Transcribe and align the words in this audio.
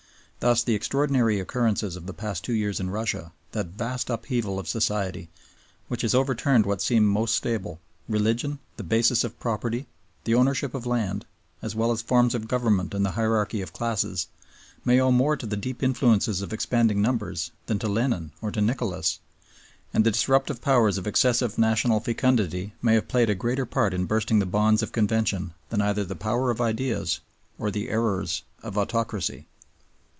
Thus 0.43 0.63
the 0.63 0.73
extraordinary 0.73 1.39
occurrences 1.39 1.95
of 1.95 2.07
the 2.07 2.15
past 2.15 2.43
two 2.43 2.53
years 2.53 2.79
in 2.79 2.89
Russia, 2.89 3.31
that 3.51 3.77
vast 3.77 4.09
upheaval 4.09 4.57
of 4.57 4.67
Society, 4.67 5.29
which 5.87 6.01
has 6.01 6.15
overturned 6.15 6.65
what 6.65 6.81
seemed 6.81 7.05
most 7.05 7.35
stable 7.35 7.79
religion, 8.09 8.57
the 8.75 8.83
basis 8.83 9.23
of 9.23 9.39
property, 9.39 9.85
the 10.23 10.33
ownership 10.33 10.73
of 10.73 10.87
land, 10.87 11.27
as 11.61 11.75
well 11.75 11.91
as 11.91 12.01
forms 12.01 12.33
of 12.33 12.47
government 12.47 12.95
and 12.95 13.05
the 13.05 13.11
hierarchy 13.11 13.61
of 13.61 13.71
classes 13.71 14.29
may 14.83 14.99
owe 14.99 15.11
more 15.11 15.37
to 15.37 15.45
the 15.45 15.55
deep 15.55 15.83
influences 15.83 16.41
of 16.41 16.51
expanding 16.51 17.03
numbers 17.03 17.51
than 17.67 17.77
to 17.77 17.87
Lenin 17.87 18.31
or 18.41 18.49
to 18.49 18.61
Nicholas; 18.61 19.19
and 19.93 20.03
the 20.03 20.09
disruptive 20.09 20.59
powers 20.59 20.97
of 20.97 21.05
excessive 21.05 21.59
national 21.59 21.99
fecundity 21.99 22.73
may 22.81 22.95
have 22.95 23.07
played 23.07 23.29
a 23.29 23.35
greater 23.35 23.67
part 23.67 23.93
in 23.93 24.05
bursting 24.05 24.39
the 24.39 24.47
bonds 24.47 24.81
of 24.81 24.91
convention 24.91 25.53
than 25.69 25.81
either 25.83 26.03
the 26.03 26.15
power 26.15 26.49
of 26.49 26.59
ideas 26.59 27.19
or 27.59 27.69
the 27.69 27.89
errors 27.89 28.41
of 28.63 28.75
autocracy. 28.75 29.45